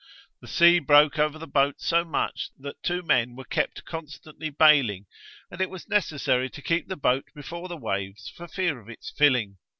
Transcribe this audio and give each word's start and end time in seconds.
The 0.39 0.47
sea 0.47 0.79
broke 0.79 1.19
over 1.19 1.37
the 1.37 1.45
boat 1.45 1.79
so 1.79 2.03
much, 2.03 2.49
that 2.57 2.81
two 2.81 3.03
men 3.03 3.35
were 3.35 3.43
kept 3.45 3.85
constantly 3.85 4.49
baling; 4.49 5.05
and 5.51 5.61
it 5.61 5.69
was 5.69 5.87
necessary 5.87 6.49
to 6.49 6.61
keep 6.63 6.87
the 6.87 6.97
boat 6.97 7.25
before 7.35 7.67
the 7.67 7.77
waves 7.77 8.27
for 8.27 8.47
fear 8.47 8.79
of 8.79 8.89
its 8.89 9.11
filling. 9.15 9.59